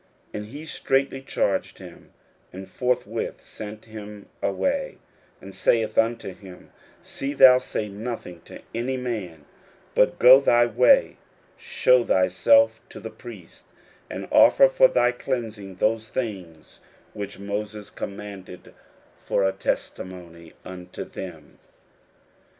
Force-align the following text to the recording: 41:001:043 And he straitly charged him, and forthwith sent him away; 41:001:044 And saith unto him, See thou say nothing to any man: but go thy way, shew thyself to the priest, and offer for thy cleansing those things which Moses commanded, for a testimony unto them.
41:001:043 0.33 0.39
And 0.39 0.45
he 0.51 0.65
straitly 0.65 1.21
charged 1.21 1.77
him, 1.77 2.11
and 2.51 2.67
forthwith 2.67 3.45
sent 3.45 3.85
him 3.85 4.29
away; 4.41 4.97
41:001:044 5.41 5.41
And 5.43 5.55
saith 5.55 5.97
unto 5.99 6.33
him, 6.33 6.71
See 7.03 7.33
thou 7.33 7.59
say 7.59 7.87
nothing 7.87 8.41
to 8.45 8.63
any 8.73 8.97
man: 8.97 9.45
but 9.93 10.17
go 10.17 10.39
thy 10.39 10.65
way, 10.65 11.17
shew 11.55 12.03
thyself 12.03 12.81
to 12.89 12.99
the 12.99 13.11
priest, 13.11 13.65
and 14.09 14.27
offer 14.31 14.67
for 14.67 14.87
thy 14.87 15.11
cleansing 15.11 15.75
those 15.75 16.09
things 16.09 16.79
which 17.13 17.37
Moses 17.37 17.91
commanded, 17.91 18.73
for 19.19 19.43
a 19.43 19.51
testimony 19.51 20.53
unto 20.65 21.03
them. 21.03 21.59